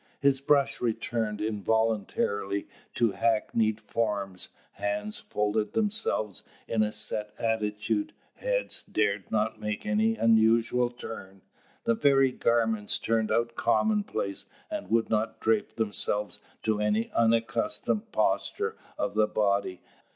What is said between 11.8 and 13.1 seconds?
the very garments